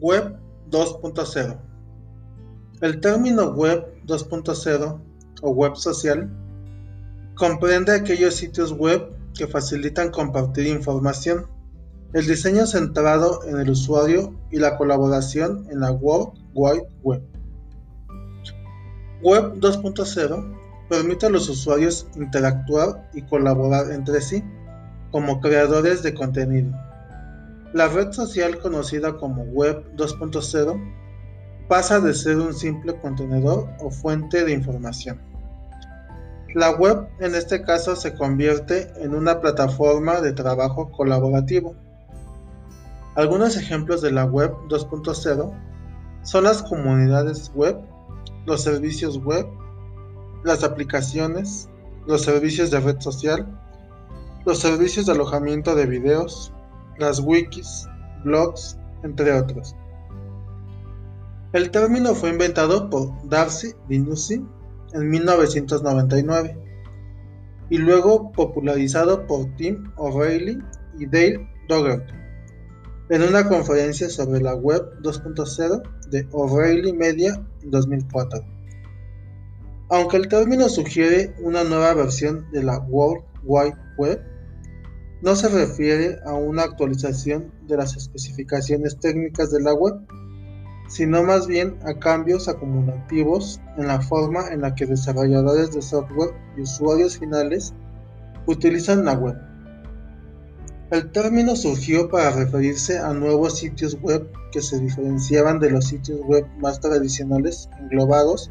Web 0.00 0.38
2.0 0.70 1.58
El 2.80 3.00
término 3.00 3.50
Web 3.50 3.86
2.0 4.06 5.00
o 5.42 5.50
web 5.50 5.76
social 5.76 6.30
comprende 7.34 7.94
aquellos 7.94 8.34
sitios 8.34 8.72
web 8.72 9.12
que 9.34 9.46
facilitan 9.46 10.10
compartir 10.10 10.66
información, 10.66 11.46
el 12.12 12.26
diseño 12.26 12.66
centrado 12.66 13.44
en 13.44 13.58
el 13.58 13.70
usuario 13.70 14.34
y 14.50 14.58
la 14.58 14.76
colaboración 14.76 15.66
en 15.70 15.80
la 15.80 15.92
World 15.92 16.32
Wide 16.54 16.88
Web. 17.02 17.22
Web 19.22 19.60
2.0 19.60 20.58
permite 20.88 21.26
a 21.26 21.30
los 21.30 21.48
usuarios 21.48 22.06
interactuar 22.16 23.10
y 23.14 23.22
colaborar 23.22 23.92
entre 23.92 24.20
sí 24.20 24.42
como 25.10 25.40
creadores 25.40 26.02
de 26.02 26.14
contenido. 26.14 26.72
La 27.72 27.88
red 27.88 28.12
social 28.12 28.58
conocida 28.58 29.16
como 29.16 29.44
Web 29.44 29.94
2.0 29.96 30.80
pasa 31.68 32.00
de 32.00 32.14
ser 32.14 32.38
un 32.38 32.52
simple 32.52 32.98
contenedor 33.00 33.68
o 33.78 33.90
fuente 33.90 34.44
de 34.44 34.52
información. 34.52 35.20
La 36.54 36.72
web 36.72 37.06
en 37.20 37.36
este 37.36 37.62
caso 37.62 37.94
se 37.94 38.14
convierte 38.14 38.92
en 38.96 39.14
una 39.14 39.40
plataforma 39.40 40.20
de 40.20 40.32
trabajo 40.32 40.90
colaborativo. 40.90 41.76
Algunos 43.14 43.56
ejemplos 43.56 44.02
de 44.02 44.10
la 44.10 44.24
web 44.24 44.52
2.0 44.68 45.52
son 46.22 46.44
las 46.44 46.62
comunidades 46.64 47.52
web, 47.54 47.78
los 48.46 48.62
servicios 48.62 49.22
web, 49.22 49.46
las 50.42 50.64
aplicaciones, 50.64 51.68
los 52.08 52.22
servicios 52.22 52.72
de 52.72 52.80
red 52.80 53.00
social, 53.00 53.46
los 54.50 54.58
servicios 54.58 55.06
de 55.06 55.12
alojamiento 55.12 55.76
de 55.76 55.86
videos, 55.86 56.52
las 56.98 57.20
wikis, 57.20 57.86
blogs, 58.24 58.76
entre 59.04 59.32
otros. 59.32 59.76
El 61.52 61.70
término 61.70 62.16
fue 62.16 62.30
inventado 62.30 62.90
por 62.90 63.12
Darcy 63.28 63.74
Dinucci 63.88 64.44
en 64.92 65.08
1999 65.08 66.58
y 67.70 67.78
luego 67.78 68.32
popularizado 68.32 69.24
por 69.28 69.54
Tim 69.54 69.92
O'Reilly 69.94 70.58
y 70.98 71.06
Dale 71.06 71.48
Dougherty 71.68 72.12
en 73.08 73.22
una 73.22 73.48
conferencia 73.48 74.10
sobre 74.10 74.40
la 74.40 74.56
web 74.56 75.00
2.0 75.00 76.08
de 76.08 76.26
O'Reilly 76.32 76.92
Media 76.92 77.40
en 77.62 77.70
2004. 77.70 78.44
Aunque 79.90 80.16
el 80.16 80.26
término 80.26 80.68
sugiere 80.68 81.36
una 81.38 81.62
nueva 81.62 81.94
versión 81.94 82.50
de 82.50 82.64
la 82.64 82.80
World 82.80 83.22
Wide 83.44 83.76
Web, 83.96 84.29
no 85.22 85.36
se 85.36 85.48
refiere 85.48 86.18
a 86.24 86.34
una 86.34 86.62
actualización 86.62 87.52
de 87.66 87.76
las 87.76 87.96
especificaciones 87.96 88.98
técnicas 88.98 89.50
de 89.50 89.60
la 89.60 89.74
web, 89.74 89.94
sino 90.88 91.22
más 91.22 91.46
bien 91.46 91.76
a 91.84 91.94
cambios 91.94 92.48
acumulativos 92.48 93.60
en 93.76 93.86
la 93.86 94.00
forma 94.00 94.48
en 94.48 94.62
la 94.62 94.74
que 94.74 94.86
desarrolladores 94.86 95.72
de 95.72 95.82
software 95.82 96.34
y 96.56 96.62
usuarios 96.62 97.18
finales 97.18 97.74
utilizan 98.46 99.04
la 99.04 99.14
web. 99.14 99.36
El 100.90 101.12
término 101.12 101.54
surgió 101.54 102.08
para 102.08 102.32
referirse 102.32 102.98
a 102.98 103.12
nuevos 103.12 103.58
sitios 103.58 103.96
web 104.00 104.28
que 104.50 104.60
se 104.60 104.80
diferenciaban 104.80 105.60
de 105.60 105.70
los 105.70 105.86
sitios 105.86 106.20
web 106.22 106.44
más 106.58 106.80
tradicionales 106.80 107.68
englobados 107.78 108.50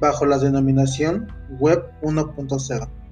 bajo 0.00 0.24
la 0.24 0.38
denominación 0.38 1.28
Web 1.60 1.84
1.0. 2.02 3.03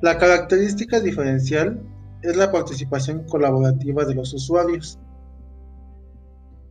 La 0.00 0.16
característica 0.18 1.00
diferencial 1.00 1.80
es 2.22 2.36
la 2.36 2.52
participación 2.52 3.24
colaborativa 3.24 4.04
de 4.04 4.14
los 4.14 4.32
usuarios, 4.32 4.98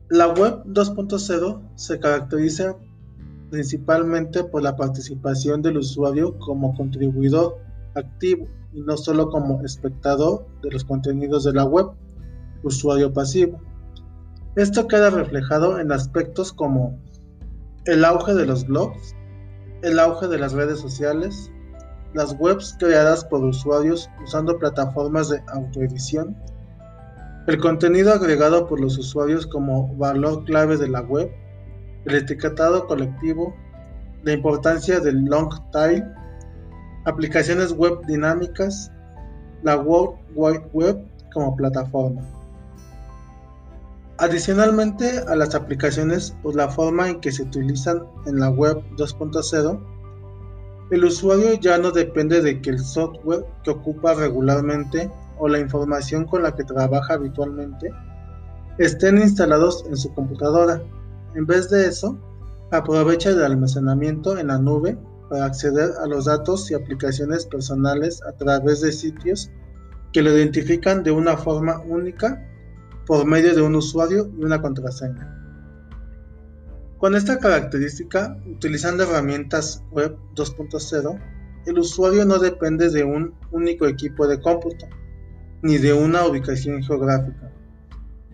la 0.09 0.30
Web 0.30 0.64
2.0 0.67 1.61
se 1.75 2.00
caracteriza 2.00 2.77
principalmente 3.49 4.45
por 4.45 4.64
la 4.64 4.77
participación 4.77 5.61
del 5.61 5.80
usuario 5.80 6.39
como 6.39 6.73
contribuidor 6.76 7.58
activo 7.93 8.48
y 8.71 8.82
no 8.83 8.95
solo 8.95 9.30
como 9.30 9.61
espectador 9.66 10.48
de 10.61 10.71
los 10.71 10.86
contenidos 10.86 11.43
de 11.43 11.52
la 11.52 11.66
web, 11.66 11.87
usuario 12.64 13.11
pasivo. 13.11 13.60
Esto 14.55 14.87
queda 14.87 15.10
reflejado 15.10 15.77
en 15.77 15.92
aspectos 15.92 16.54
como 16.54 16.98
el 17.83 18.05
auge 18.05 18.33
de 18.33 18.45
los 18.45 18.66
blogs, 18.66 19.14
el 19.82 19.99
auge 19.99 20.27
de 20.27 20.39
las 20.39 20.54
redes 20.54 20.80
sociales, 20.80 21.52
las 22.14 22.36
webs 22.40 22.76
creadas 22.80 23.23
por 23.26 23.44
usuarios 23.44 24.10
usando 24.23 24.58
plataformas 24.58 25.30
de 25.30 25.42
autoedición, 25.48 26.36
el 27.48 27.60
contenido 27.60 28.14
agregado 28.14 28.68
por 28.68 28.80
los 28.80 28.98
usuarios 28.98 29.48
como 29.48 29.95
valor 29.95 30.44
clave 30.46 30.78
de 30.78 30.90
la 30.90 31.02
web, 31.02 31.32
el 32.06 32.16
etiquetado 32.16 32.88
colectivo, 32.88 33.56
la 34.23 34.34
importancia 34.34 35.00
del 35.00 35.26
long 35.26 35.50
tail, 35.72 36.04
aplicaciones 37.06 37.72
web 37.72 38.06
dinámicas, 38.06 38.92
la 39.64 39.78
World 39.78 40.20
Wide 40.36 40.70
Web 40.73 41.02
como 41.34 41.56
plataforma. 41.56 42.22
Adicionalmente 44.17 45.20
a 45.28 45.36
las 45.36 45.54
aplicaciones 45.54 46.36
por 46.42 46.56
la 46.56 46.67
forma 46.70 47.08
en 47.08 47.22
que 47.22 47.32
se 47.32 47.44
utilizan 47.44 48.04
en 48.26 48.40
la 48.40 48.50
web 48.50 48.82
2.0, 48.98 49.80
el 50.89 51.03
usuario 51.03 51.53
ya 51.59 51.77
no 51.77 51.92
depende 51.92 52.42
de 52.42 52.61
que 52.61 52.70
el 52.70 52.80
software 52.80 53.45
que 53.64 53.71
ocupa 53.71 54.14
regularmente 54.14 55.11
o 55.37 55.48
la 55.48 55.59
información 55.59 56.25
con 56.25 56.43
la 56.43 56.55
que 56.55 56.64
trabaja 56.64 57.15
habitualmente 57.15 57.92
estén 58.77 59.17
instalados 59.17 59.86
en 59.87 59.98
su 59.98 60.14
computadora. 60.14 60.81
En 61.36 61.45
vez 61.45 61.70
de 61.70 61.87
eso, 61.87 62.17
aprovecha 62.71 63.31
el 63.31 63.43
almacenamiento 63.43 64.37
en 64.37 64.48
la 64.48 64.59
nube 64.59 64.98
para 65.30 65.45
acceder 65.45 65.92
a 66.02 66.08
los 66.08 66.25
datos 66.25 66.71
y 66.71 66.73
aplicaciones 66.73 67.45
personales 67.45 68.21
a 68.23 68.31
través 68.33 68.81
de 68.81 68.92
sitios 68.92 69.52
que 70.14 70.21
lo 70.21 70.31
identifican 70.31 71.04
de 71.04 71.11
una 71.11 71.36
forma 71.36 71.80
única 71.80 72.42
por 73.05 73.25
medio 73.25 73.54
de 73.54 73.61
un 73.61 73.75
usuario 73.75 74.30
y 74.37 74.43
una 74.43 74.61
contraseña. 74.61 75.36
Con 76.98 77.14
esta 77.14 77.38
característica, 77.38 78.36
utilizando 78.48 79.04
herramientas 79.04 79.84
web 79.92 80.18
2.0, 80.36 81.20
el 81.68 81.78
usuario 81.78 82.26
no 82.26 82.40
depende 82.40 82.90
de 82.90 83.04
un 83.04 83.36
único 83.52 83.86
equipo 83.86 84.28
de 84.28 84.42
cómputo, 84.42 84.88
ni 85.62 85.78
de 85.78 85.94
una 85.94 86.26
ubicación 86.26 86.82
geográfica, 86.82 87.52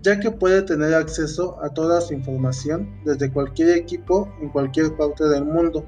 ya 0.01 0.17
que 0.17 0.31
puede 0.31 0.61
tener 0.61 0.93
acceso 0.93 1.61
a 1.61 1.69
toda 1.69 1.99
su 1.99 2.13
información 2.13 2.89
desde 3.03 3.31
cualquier 3.31 3.69
equipo 3.69 4.33
en 4.41 4.47
cualquier 4.47 4.95
parte 4.95 5.25
del 5.25 5.43
mundo 5.43 5.85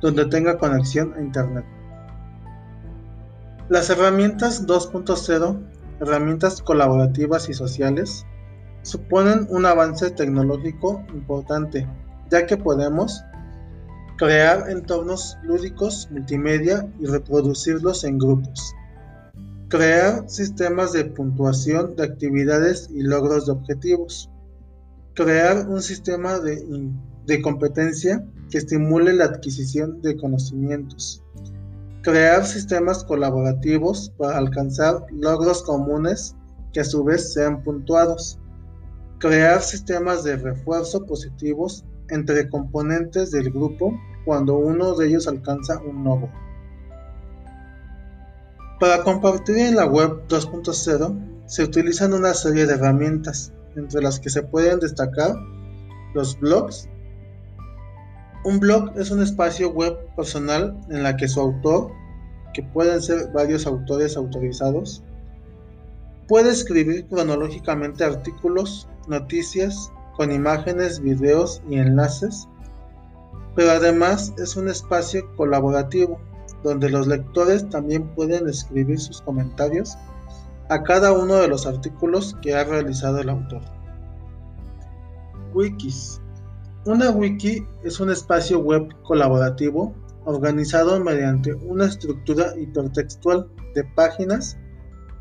donde 0.00 0.26
tenga 0.26 0.56
conexión 0.56 1.14
a 1.14 1.20
Internet. 1.20 1.64
Las 3.68 3.90
herramientas 3.90 4.66
2.0, 4.68 5.58
herramientas 6.00 6.62
colaborativas 6.62 7.48
y 7.48 7.54
sociales, 7.54 8.24
suponen 8.82 9.46
un 9.48 9.64
avance 9.64 10.10
tecnológico 10.10 11.02
importante, 11.14 11.88
ya 12.30 12.46
que 12.46 12.56
podemos 12.56 13.22
crear 14.16 14.70
entornos 14.70 15.36
lúdicos 15.42 16.08
multimedia 16.10 16.88
y 17.00 17.06
reproducirlos 17.06 18.04
en 18.04 18.18
grupos 18.18 18.74
Crear 19.74 20.30
sistemas 20.30 20.92
de 20.92 21.04
puntuación 21.06 21.96
de 21.96 22.04
actividades 22.04 22.88
y 22.94 23.02
logros 23.02 23.46
de 23.46 23.52
objetivos. 23.52 24.30
Crear 25.14 25.68
un 25.68 25.82
sistema 25.82 26.38
de, 26.38 27.42
competencia 27.42 28.24
que 28.50 28.58
estimule 28.58 29.14
la 29.14 29.24
adquisición 29.24 30.00
de 30.00 30.16
conocimientos. 30.16 31.24
Crear 32.02 32.46
sistemas 32.46 33.02
colaborativos 33.02 34.12
para 34.16 34.38
alcanzar 34.38 35.06
logros 35.10 35.64
comunes 35.64 36.36
que 36.72 36.78
a 36.78 36.84
su 36.84 37.02
vez 37.02 37.32
sean 37.32 37.64
puntuados. 37.64 38.38
Crear 39.18 39.60
sistemas 39.60 40.22
de 40.22 40.36
refuerzo 40.36 41.04
positivos 41.04 41.84
entre 42.10 42.48
componentes 42.48 43.30
del 43.30 43.50
grupo 43.50 43.98
cuando 44.24 44.56
uno 44.56 44.94
de 44.94 45.08
ellos 45.08 45.28
alcanza 45.28 45.80
un 45.80 46.04
logro. 46.04 46.30
Para 48.80 49.02
compartir 49.02 49.58
en 49.58 49.76
la 49.76 49.86
web 49.86 50.26
2.0 50.28 51.44
se 51.46 51.62
utilizan 51.62 52.12
una 52.12 52.34
serie 52.34 52.66
de 52.66 52.74
herramientas, 52.74 53.52
entre 53.76 54.02
las 54.02 54.20
que 54.20 54.30
se 54.30 54.42
pueden 54.42 54.80
destacar 54.80 55.34
los 56.14 56.38
blogs. 56.38 56.88
Un 58.44 58.60
blog 58.60 58.92
es 58.98 59.10
un 59.10 59.22
espacio 59.22 59.70
web 59.70 59.96
personal 60.16 60.78
en 60.90 61.02
la 61.02 61.16
que 61.16 61.28
su 61.28 61.40
autor, 61.40 61.92
que 62.52 62.62
pueden 62.62 63.00
ser 63.00 63.32
varios 63.32 63.66
autores 63.66 64.16
autorizados, 64.16 65.02
puede 66.28 66.50
escribir 66.50 67.06
cronológicamente 67.06 68.04
artículos, 68.04 68.88
noticias, 69.08 69.92
con 70.16 70.32
imágenes, 70.32 71.00
videos 71.00 71.62
y 71.68 71.78
enlaces, 71.78 72.48
pero 73.54 73.72
además 73.72 74.32
es 74.38 74.56
un 74.56 74.68
espacio 74.68 75.24
colaborativo 75.36 76.20
donde 76.62 76.90
los 76.90 77.06
lectores 77.06 77.68
también 77.68 78.08
pueden 78.14 78.48
escribir 78.48 78.98
sus 78.98 79.20
comentarios 79.20 79.96
a 80.70 80.82
cada 80.82 81.12
uno 81.12 81.36
de 81.36 81.48
los 81.48 81.66
artículos 81.66 82.36
que 82.42 82.54
ha 82.54 82.64
realizado 82.64 83.20
el 83.20 83.28
autor. 83.28 83.62
Wikis. 85.52 86.20
Una 86.86 87.10
wiki 87.10 87.66
es 87.82 88.00
un 88.00 88.10
espacio 88.10 88.58
web 88.58 88.88
colaborativo 89.04 89.94
organizado 90.24 90.98
mediante 91.00 91.54
una 91.54 91.86
estructura 91.86 92.54
hipertextual 92.58 93.48
de 93.74 93.84
páginas 93.84 94.56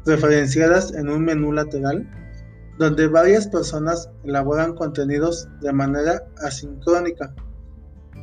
referenciadas 0.06 0.94
en 0.94 1.10
un 1.10 1.24
menú 1.24 1.52
lateral 1.52 2.10
donde 2.78 3.08
varias 3.08 3.48
personas 3.48 4.10
elaboran 4.24 4.76
contenidos 4.76 5.48
de 5.62 5.72
manera 5.72 6.26
asincrónica. 6.44 7.34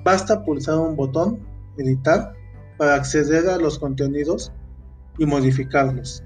Basta 0.05 0.45
pulsar 0.45 0.79
un 0.79 0.97
botón, 0.97 1.41
editar, 1.79 2.35
para 2.79 2.95
acceder 2.95 3.49
a 3.49 3.59
los 3.59 3.79
contenidos 3.79 4.53
y 5.19 5.27
modificarlos. 5.27 6.25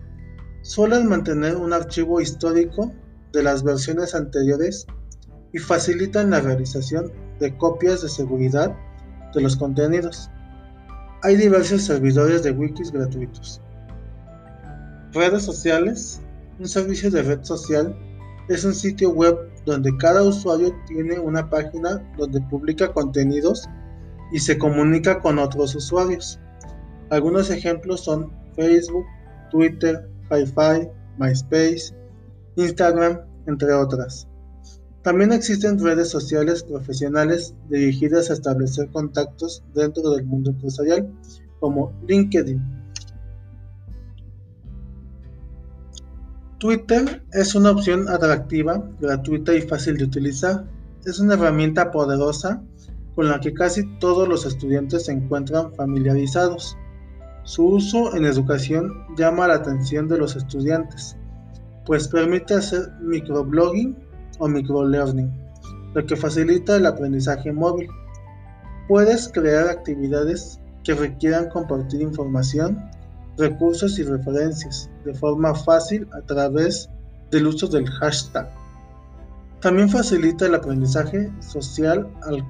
Suelen 0.62 1.09
mantener 1.09 1.56
un 1.56 1.73
archivo 1.73 2.21
histórico 2.21 2.93
de 3.32 3.43
las 3.43 3.62
versiones 3.62 4.15
anteriores 4.15 4.87
y 5.53 5.59
facilitan 5.59 6.31
la 6.31 6.41
realización 6.41 7.12
de 7.41 7.56
copias 7.56 8.03
de 8.03 8.09
seguridad 8.09 8.75
de 9.35 9.41
los 9.41 9.56
contenidos. 9.56 10.31
Hay 11.23 11.37
diversos 11.37 11.82
servidores 11.82 12.43
de 12.43 12.53
wikis 12.53 12.93
gratuitos. 12.93 13.61
Redes 15.12 15.43
sociales. 15.43 16.21
Un 16.61 16.69
servicio 16.69 17.11
de 17.11 17.23
red 17.23 17.43
social 17.43 17.97
es 18.49 18.64
un 18.64 18.75
sitio 18.75 19.11
web 19.11 19.37
donde 19.64 19.96
cada 19.96 20.23
usuario 20.23 20.75
tiene 20.87 21.19
una 21.19 21.49
página 21.49 22.02
donde 22.19 22.41
publica 22.43 22.93
contenidos 22.93 23.69
y 24.32 24.38
se 24.38 24.58
comunica 24.58 25.20
con 25.20 25.38
otros 25.38 25.75
usuarios. 25.75 26.38
Algunos 27.11 27.50
ejemplos 27.50 28.00
son 28.00 28.31
Facebook, 28.55 29.06
Twitter, 29.50 30.08
HiFi, 30.31 30.88
MySpace, 31.19 31.94
Instagram, 32.56 33.20
entre 33.46 33.73
otras. 33.73 34.26
También 35.02 35.32
existen 35.32 35.79
redes 35.79 36.08
sociales 36.08 36.62
profesionales 36.62 37.55
dirigidas 37.69 38.31
a 38.31 38.35
establecer 38.35 38.90
contactos 38.90 39.62
dentro 39.75 40.11
del 40.11 40.25
mundo 40.25 40.50
empresarial, 40.50 41.12
como 41.61 41.93
LinkedIn. 42.08 42.83
Twitter 46.64 47.22
es 47.34 47.55
una 47.55 47.72
opción 47.72 48.08
atractiva, 48.08 48.82
gratuita 48.99 49.52
y 49.52 49.61
fácil 49.61 49.99
de 49.99 50.05
utilizar. 50.05 50.64
Es 51.05 51.20
una 51.20 51.34
herramienta 51.34 51.90
poderosa 51.90 52.62
con 53.14 53.28
la 53.28 53.38
que 53.38 53.52
casi 53.52 53.84
todos 53.99 54.26
los 54.26 54.46
estudiantes 54.46 55.05
se 55.05 55.12
encuentran 55.12 55.75
familiarizados. 55.75 56.75
Su 57.43 57.66
uso 57.66 58.16
en 58.16 58.25
educación 58.25 58.90
llama 59.14 59.46
la 59.46 59.56
atención 59.56 60.08
de 60.08 60.16
los 60.16 60.37
estudiantes, 60.37 61.19
pues 61.84 62.08
permite 62.08 62.55
hacer 62.55 62.90
microblogging 63.02 63.94
o 64.38 64.49
microlearning, 64.49 65.31
lo 65.93 66.06
que 66.06 66.16
facilita 66.16 66.76
el 66.76 66.87
aprendizaje 66.87 67.52
móvil. 67.52 67.90
Puedes 68.88 69.28
crear 69.28 69.69
actividades 69.69 70.58
que 70.82 70.94
requieran 70.94 71.50
compartir 71.50 72.00
información, 72.00 72.82
recursos 73.36 73.98
y 73.98 74.04
referencias 74.04 74.90
de 75.04 75.14
forma 75.14 75.54
fácil 75.54 76.08
a 76.12 76.20
través 76.22 76.88
del 77.31 77.46
uso 77.46 77.66
del 77.66 77.88
hashtag. 77.88 78.48
También 79.60 79.88
facilita 79.88 80.46
el 80.46 80.54
aprendizaje 80.54 81.32
social 81.40 82.08
al 82.22 82.44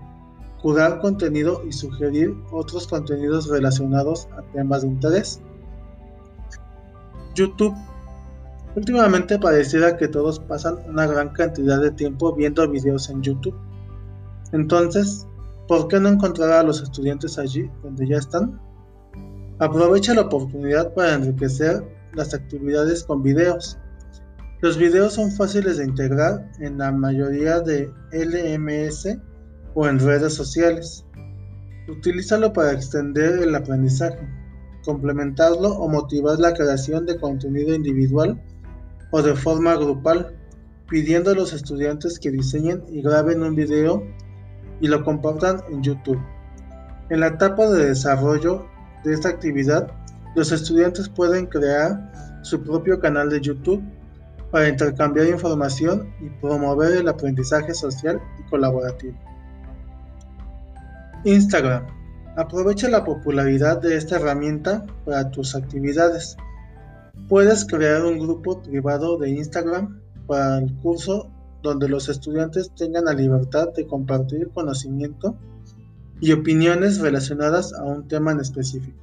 curar 0.61 1.01
contenido 1.01 1.63
y 1.67 1.73
sugerir 1.73 2.35
otros 2.51 2.87
contenidos 2.87 3.49
relacionados 3.49 4.29
a 4.37 4.43
temas 4.53 4.83
de 4.83 4.89
interés. 4.89 5.41
YouTube 7.35 7.75
Últimamente 8.77 9.39
pareciera 9.39 9.97
que 9.97 10.09
todos 10.09 10.41
pasan 10.41 10.79
una 10.89 11.07
gran 11.07 11.29
cantidad 11.29 11.81
de 11.81 11.93
tiempo 11.93 12.35
viendo 12.35 12.69
videos 12.69 13.09
en 13.09 13.23
YouTube. 13.23 13.55
Entonces, 14.53 15.27
¿por 15.69 15.87
qué 15.87 16.01
no 16.01 16.09
encontrar 16.09 16.51
a 16.53 16.63
los 16.65 16.83
estudiantes 16.83 17.39
allí 17.39 17.71
donde 17.85 18.09
ya 18.09 18.17
están? 18.17 18.61
Aprovecha 19.61 20.15
la 20.15 20.23
oportunidad 20.23 20.93
para 20.95 21.15
enriquecer 21.15 21.85
las 22.13 22.35
actividades 22.35 23.05
con 23.05 23.23
videos. 23.23 23.79
Los 24.61 24.77
videos 24.77 25.15
son 25.15 25.31
fáciles 25.31 25.77
de 25.77 25.85
integrar 25.85 26.51
en 26.59 26.79
la 26.79 26.91
mayoría 26.91 27.61
de 27.61 27.89
LMS 28.11 29.17
o 29.75 29.87
en 29.87 30.01
redes 30.01 30.35
sociales. 30.35 31.05
Utilízalo 31.89 32.53
para 32.53 32.73
extender 32.73 33.43
el 33.43 33.55
aprendizaje, 33.55 34.29
complementarlo 34.85 35.69
o 35.69 35.89
motivar 35.89 36.41
la 36.41 36.53
creación 36.53 37.07
de 37.07 37.21
contenido 37.21 37.75
individual 37.75 38.43
o 39.13 39.23
de 39.23 39.37
forma 39.37 39.77
grupal, 39.77 40.35
pidiendo 40.89 41.31
a 41.31 41.35
los 41.35 41.53
estudiantes 41.53 42.19
que 42.19 42.33
diseñen 42.33 42.83
y 42.89 43.03
graben 43.03 43.45
un 43.45 43.55
video 43.55 44.03
y 44.81 44.89
lo 44.89 45.05
compartan 45.05 45.63
en 45.71 45.81
YouTube. 45.81 46.21
En 47.11 47.21
la 47.21 47.29
etapa 47.29 47.71
de 47.71 47.87
desarrollo 47.87 48.74
de 49.05 49.15
esta 49.15 49.29
actividad, 49.29 49.89
los 50.35 50.51
estudiantes 50.51 51.09
pueden 51.09 51.47
crear 51.47 52.41
su 52.43 52.63
propio 52.63 52.99
canal 52.99 53.31
de 53.31 53.41
YouTube 53.41 53.83
para 54.51 54.69
intercambiar 54.69 55.27
información 55.27 56.13
y 56.21 56.29
promover 56.41 56.93
el 56.93 57.09
aprendizaje 57.09 57.75
social 57.75 58.21
y 58.39 58.51
colaborativo. 58.51 59.17
Instagram. 61.25 61.87
Aprovecha 62.37 62.89
la 62.89 63.05
popularidad 63.05 63.81
de 63.81 63.97
esta 63.97 64.17
herramienta 64.17 64.85
para 65.05 65.31
tus 65.31 65.55
actividades. 65.55 66.37
Puedes 67.29 67.65
crear 67.65 68.05
un 68.05 68.19
grupo 68.19 68.61
privado 68.61 69.17
de 69.19 69.31
Instagram 69.31 70.01
para 70.27 70.59
el 70.59 70.75
curso 70.77 71.31
donde 71.63 71.89
los 71.89 72.09
estudiantes 72.09 72.71
tengan 72.75 73.07
la 73.07 73.15
libertad 73.15 73.73
de 73.73 73.87
compartir 73.87 74.51
conocimiento 74.53 75.37
y 76.25 76.33
opiniones 76.33 77.01
relacionadas 77.01 77.75
a 77.75 77.85
un 77.85 78.09
tema 78.09 78.33
en 78.33 78.41
específico. 78.41 78.97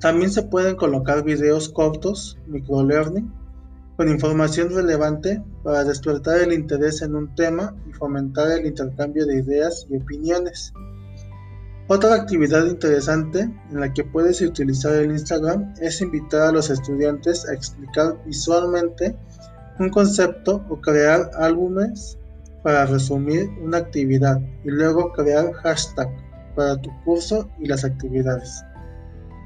También 0.00 0.32
se 0.32 0.42
pueden 0.42 0.74
colocar 0.74 1.22
videos 1.22 1.68
cortos, 1.68 2.36
microlearning, 2.48 3.32
con 3.96 4.08
información 4.08 4.74
relevante 4.74 5.44
para 5.62 5.84
despertar 5.84 6.40
el 6.40 6.52
interés 6.52 7.02
en 7.02 7.14
un 7.14 7.32
tema 7.36 7.76
y 7.88 7.92
fomentar 7.92 8.50
el 8.50 8.66
intercambio 8.66 9.26
de 9.26 9.38
ideas 9.38 9.86
y 9.88 9.96
opiniones. 9.96 10.72
Otra 11.86 12.16
actividad 12.16 12.66
interesante 12.66 13.48
en 13.70 13.80
la 13.80 13.94
que 13.94 14.02
puedes 14.02 14.42
utilizar 14.42 14.92
el 14.96 15.12
Instagram 15.12 15.72
es 15.80 16.00
invitar 16.00 16.48
a 16.48 16.52
los 16.52 16.68
estudiantes 16.68 17.48
a 17.48 17.54
explicar 17.54 18.20
visualmente 18.26 19.14
un 19.78 19.90
concepto 19.90 20.66
o 20.68 20.80
crear 20.80 21.30
álbumes 21.38 22.18
para 22.66 22.84
resumir 22.84 23.48
una 23.62 23.78
actividad 23.78 24.40
y 24.64 24.70
luego 24.70 25.12
crear 25.12 25.52
hashtag 25.52 26.08
para 26.56 26.76
tu 26.82 26.90
curso 27.04 27.48
y 27.60 27.66
las 27.66 27.84
actividades. 27.84 28.64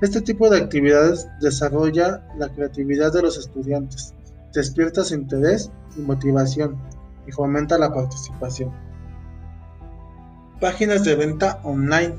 Este 0.01 0.23
tipo 0.23 0.49
de 0.49 0.57
actividades 0.57 1.29
desarrolla 1.43 2.27
la 2.39 2.49
creatividad 2.49 3.13
de 3.13 3.21
los 3.21 3.37
estudiantes, 3.37 4.15
despierta 4.55 5.05
su 5.05 5.17
interés 5.17 5.71
y 5.99 6.01
motivación 6.01 6.79
y 7.27 7.33
fomenta 7.33 7.77
la 7.77 7.93
participación. 7.93 8.73
Páginas 10.59 11.05
de 11.05 11.15
venta 11.17 11.61
online 11.63 12.15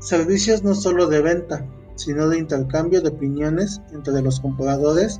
Servicios 0.00 0.62
no 0.62 0.74
solo 0.74 1.06
de 1.06 1.22
venta, 1.22 1.64
sino 1.94 2.28
de 2.28 2.36
intercambio 2.36 3.00
de 3.00 3.08
opiniones 3.08 3.80
entre 3.94 4.20
los 4.20 4.38
compradores 4.38 5.18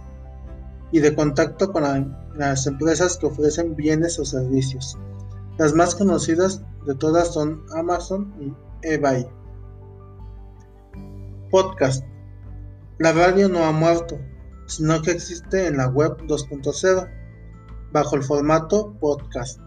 y 0.92 1.00
de 1.00 1.14
contacto 1.14 1.72
con 1.72 1.84
las 2.36 2.66
empresas 2.66 3.16
que 3.16 3.26
ofrecen 3.26 3.76
bienes 3.76 4.18
o 4.18 4.24
servicios. 4.24 4.98
Las 5.58 5.74
más 5.74 5.94
conocidas 5.94 6.62
de 6.86 6.94
todas 6.94 7.32
son 7.32 7.62
Amazon 7.74 8.34
y 8.40 8.52
eBay. 8.82 9.28
Podcast. 11.50 12.04
La 12.98 13.12
radio 13.12 13.48
no 13.48 13.64
ha 13.64 13.72
muerto, 13.72 14.18
sino 14.66 15.00
que 15.02 15.12
existe 15.12 15.66
en 15.66 15.76
la 15.76 15.88
web 15.88 16.16
2.0, 16.26 17.08
bajo 17.92 18.16
el 18.16 18.22
formato 18.22 18.94
podcast. 19.00 19.60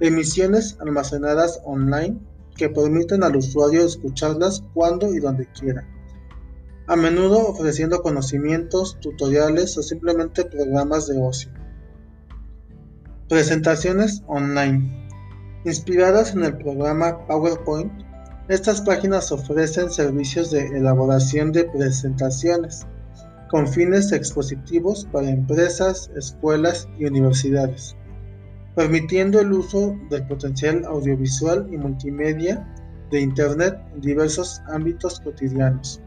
Emisiones 0.00 0.76
almacenadas 0.80 1.60
online 1.64 2.20
que 2.56 2.68
permiten 2.68 3.22
al 3.22 3.36
usuario 3.36 3.84
escucharlas 3.84 4.62
cuando 4.74 5.14
y 5.14 5.20
donde 5.20 5.46
quiera, 5.52 5.86
a 6.86 6.96
menudo 6.96 7.46
ofreciendo 7.48 8.02
conocimientos, 8.02 8.98
tutoriales 9.00 9.76
o 9.76 9.82
simplemente 9.82 10.44
programas 10.44 11.06
de 11.06 11.18
ocio. 11.20 11.50
Presentaciones 13.28 14.22
online. 14.26 14.88
Inspiradas 15.64 16.32
en 16.34 16.44
el 16.44 16.56
programa 16.56 17.26
PowerPoint, 17.26 17.92
estas 18.48 18.80
páginas 18.80 19.32
ofrecen 19.32 19.90
servicios 19.90 20.50
de 20.50 20.66
elaboración 20.68 21.50
de 21.52 21.64
presentaciones 21.64 22.86
con 23.50 23.66
fines 23.66 24.12
expositivos 24.12 25.06
para 25.12 25.30
empresas, 25.30 26.10
escuelas 26.16 26.88
y 26.98 27.06
universidades 27.06 27.96
permitiendo 28.76 29.40
el 29.40 29.52
uso 29.52 29.98
del 30.10 30.24
potencial 30.26 30.84
audiovisual 30.84 31.66
y 31.72 31.78
multimedia 31.78 32.64
de 33.10 33.22
Internet 33.22 33.74
en 33.94 34.02
diversos 34.02 34.60
ámbitos 34.68 35.18
cotidianos. 35.20 36.00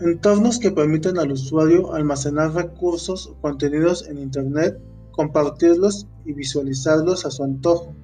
Entornos 0.00 0.58
que 0.58 0.70
permiten 0.70 1.18
al 1.18 1.32
usuario 1.32 1.94
almacenar 1.94 2.52
recursos 2.52 3.28
o 3.28 3.34
contenidos 3.40 4.06
en 4.06 4.18
Internet, 4.18 4.78
compartirlos 5.12 6.06
y 6.26 6.34
visualizarlos 6.34 7.24
a 7.24 7.30
su 7.30 7.42
antojo. 7.42 7.94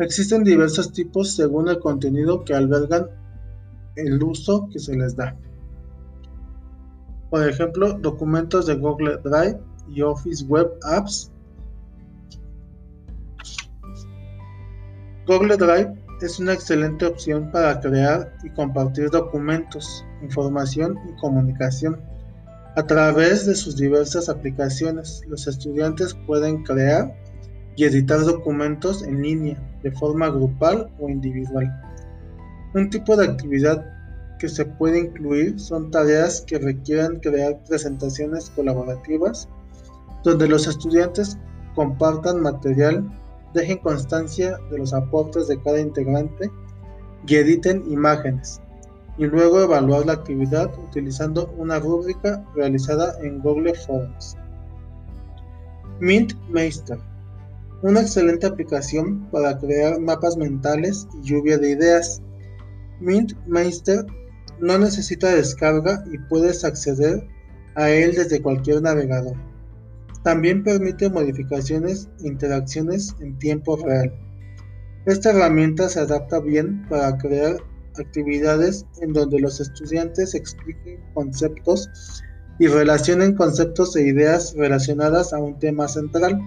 Existen 0.00 0.42
diversos 0.42 0.92
tipos 0.92 1.36
según 1.36 1.68
el 1.68 1.78
contenido 1.78 2.44
que 2.44 2.54
albergan 2.54 3.06
el 3.94 4.20
uso 4.24 4.68
que 4.72 4.80
se 4.80 4.96
les 4.96 5.14
da. 5.14 5.36
Por 7.30 7.48
ejemplo, 7.48 7.92
documentos 7.92 8.66
de 8.66 8.74
Google 8.74 9.18
Drive 9.22 9.60
y 9.88 10.02
Office 10.02 10.44
Web 10.46 10.72
Apps. 10.82 11.30
Google 15.26 15.56
Drive 15.56 16.03
es 16.20 16.38
una 16.38 16.52
excelente 16.52 17.06
opción 17.06 17.50
para 17.50 17.80
crear 17.80 18.32
y 18.42 18.50
compartir 18.50 19.10
documentos, 19.10 20.04
información 20.22 20.98
y 21.08 21.20
comunicación. 21.20 22.00
A 22.76 22.86
través 22.86 23.46
de 23.46 23.54
sus 23.54 23.76
diversas 23.76 24.28
aplicaciones, 24.28 25.22
los 25.28 25.46
estudiantes 25.46 26.14
pueden 26.26 26.64
crear 26.64 27.14
y 27.76 27.84
editar 27.84 28.20
documentos 28.20 29.02
en 29.02 29.22
línea 29.22 29.78
de 29.82 29.92
forma 29.92 30.28
grupal 30.28 30.90
o 30.98 31.08
individual. 31.08 31.72
Un 32.74 32.90
tipo 32.90 33.16
de 33.16 33.26
actividad 33.26 33.84
que 34.38 34.48
se 34.48 34.64
puede 34.64 34.98
incluir 35.00 35.60
son 35.60 35.90
tareas 35.90 36.40
que 36.40 36.58
requieran 36.58 37.20
crear 37.20 37.62
presentaciones 37.68 38.50
colaborativas 38.50 39.48
donde 40.24 40.48
los 40.48 40.66
estudiantes 40.66 41.38
compartan 41.74 42.40
material, 42.40 43.04
dejen 43.54 43.78
constancia 43.78 44.58
de 44.70 44.78
los 44.78 44.92
aportes 44.92 45.48
de 45.48 45.60
cada 45.62 45.80
integrante 45.80 46.50
y 47.26 47.36
editen 47.36 47.90
imágenes, 47.90 48.60
y 49.16 49.24
luego 49.24 49.62
evaluar 49.62 50.04
la 50.04 50.12
actividad 50.14 50.70
utilizando 50.78 51.52
una 51.56 51.78
rúbrica 51.78 52.44
realizada 52.54 53.16
en 53.22 53.40
Google 53.40 53.74
Forms. 53.74 54.36
MintMeister 56.00 56.98
una 57.84 58.00
excelente 58.00 58.46
aplicación 58.46 59.28
para 59.30 59.58
crear 59.58 60.00
mapas 60.00 60.38
mentales 60.38 61.06
y 61.20 61.28
lluvia 61.28 61.58
de 61.58 61.72
ideas. 61.72 62.22
MintMeister 63.00 64.06
no 64.58 64.78
necesita 64.78 65.34
descarga 65.34 66.02
y 66.10 66.16
puedes 66.30 66.64
acceder 66.64 67.28
a 67.74 67.90
él 67.90 68.14
desde 68.14 68.40
cualquier 68.40 68.80
navegador. 68.80 69.36
También 70.24 70.64
permite 70.64 71.10
modificaciones 71.10 72.08
e 72.22 72.28
interacciones 72.28 73.14
en 73.20 73.38
tiempo 73.38 73.76
real. 73.76 74.12
Esta 75.06 75.30
herramienta 75.30 75.88
se 75.88 76.00
adapta 76.00 76.40
bien 76.40 76.86
para 76.88 77.16
crear 77.18 77.58
actividades 77.98 78.86
en 79.02 79.12
donde 79.12 79.38
los 79.38 79.60
estudiantes 79.60 80.34
expliquen 80.34 80.98
conceptos 81.12 81.88
y 82.58 82.66
relacionen 82.68 83.34
conceptos 83.34 83.94
e 83.96 84.06
ideas 84.06 84.54
relacionadas 84.56 85.32
a 85.32 85.38
un 85.38 85.58
tema 85.58 85.88
central. 85.88 86.40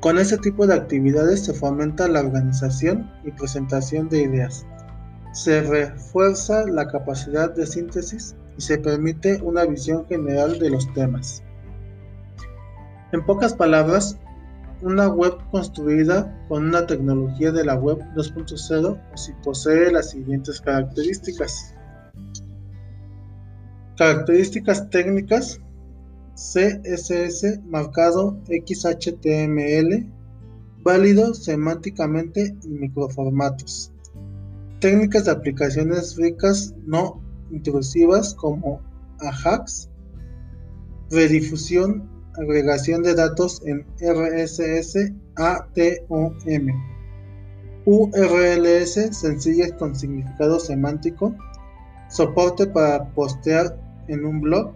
Con 0.00 0.18
este 0.18 0.38
tipo 0.38 0.66
de 0.66 0.74
actividades 0.74 1.44
se 1.44 1.54
fomenta 1.54 2.06
la 2.08 2.20
organización 2.20 3.10
y 3.24 3.32
presentación 3.32 4.08
de 4.08 4.22
ideas, 4.22 4.64
se 5.32 5.62
refuerza 5.62 6.64
la 6.66 6.86
capacidad 6.86 7.52
de 7.52 7.66
síntesis 7.66 8.36
y 8.56 8.62
se 8.62 8.78
permite 8.78 9.40
una 9.42 9.64
visión 9.64 10.06
general 10.06 10.60
de 10.60 10.70
los 10.70 10.92
temas. 10.94 11.43
En 13.14 13.24
pocas 13.24 13.54
palabras, 13.54 14.18
una 14.82 15.06
web 15.06 15.34
construida 15.52 16.36
con 16.48 16.66
una 16.66 16.84
tecnología 16.84 17.52
de 17.52 17.64
la 17.64 17.76
web 17.76 18.00
2.0 18.16 19.00
si 19.14 19.32
posee 19.34 19.92
las 19.92 20.10
siguientes 20.10 20.60
características. 20.60 21.76
Características 23.96 24.90
técnicas 24.90 25.60
CSS 26.34 27.60
marcado 27.64 28.36
XHTML, 28.48 30.10
válido 30.82 31.34
semánticamente 31.34 32.56
y 32.64 32.68
microformatos. 32.68 33.92
Técnicas 34.80 35.26
de 35.26 35.30
aplicaciones 35.30 36.16
ricas 36.16 36.74
no 36.84 37.22
intrusivas 37.52 38.34
como 38.34 38.80
Ajax, 39.20 39.88
redifusión, 41.12 42.12
agregación 42.38 43.02
de 43.02 43.14
datos 43.14 43.62
en 43.64 43.86
RSS, 44.00 45.12
ATOM, 45.36 46.34
URLs 47.86 48.94
sencillas 49.12 49.72
con 49.72 49.94
significado 49.94 50.58
semántico, 50.58 51.34
soporte 52.08 52.66
para 52.66 53.04
postear 53.10 53.76
en 54.08 54.24
un 54.24 54.40
blog, 54.40 54.74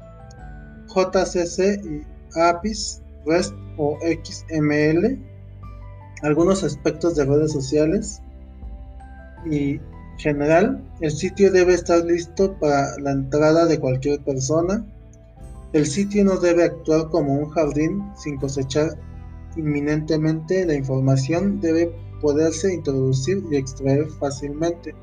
JCC 0.89 1.85
y 1.85 2.03
APIs, 2.39 3.03
REST 3.27 3.55
o 3.77 3.99
XML, 4.01 5.19
algunos 6.23 6.65
aspectos 6.65 7.17
de 7.17 7.25
redes 7.25 7.53
sociales. 7.53 8.21
Y 9.51 9.81
general, 10.19 10.83
el 11.01 11.11
sitio 11.13 11.53
debe 11.53 11.75
estar 11.75 12.05
listo 12.05 12.59
para 12.59 12.99
la 12.99 13.13
entrada 13.13 13.67
de 13.67 13.79
cualquier 13.79 14.21
persona. 14.21 14.85
El 15.75 15.85
sitio 15.85 16.25
no 16.25 16.37
debe 16.37 16.65
actuar 16.65 17.09
como 17.11 17.35
un 17.35 17.51
jardín 17.51 18.03
sin 18.17 18.39
cosechar 18.39 18.99
inminentemente. 19.57 20.65
La 20.65 20.75
información 20.75 21.61
debe 21.61 21.93
poderse 22.23 22.73
introducir 22.73 23.45
y 23.51 23.57
extraer 23.57 24.09
fácilmente. 24.09 24.95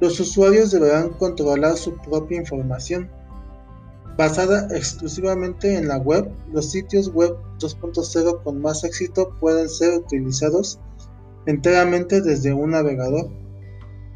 Los 0.00 0.18
usuarios 0.20 0.70
deberán 0.70 1.10
controlar 1.10 1.76
su 1.76 1.96
propia 1.96 2.38
información. 2.38 3.10
Basada 4.16 4.68
exclusivamente 4.74 5.76
en 5.76 5.88
la 5.88 5.98
web, 5.98 6.30
los 6.50 6.70
sitios 6.70 7.12
web 7.12 7.36
2.0 7.58 8.42
con 8.42 8.62
más 8.62 8.84
éxito 8.84 9.36
pueden 9.38 9.68
ser 9.68 9.98
utilizados 9.98 10.80
enteramente 11.44 12.22
desde 12.22 12.54
un 12.54 12.70
navegador. 12.70 13.28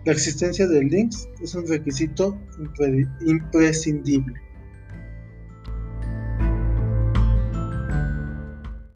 La 0.07 0.13
existencia 0.13 0.67
de 0.67 0.83
links 0.83 1.29
es 1.43 1.55
un 1.55 1.67
requisito 1.67 2.39
imprescindible. 3.27 4.50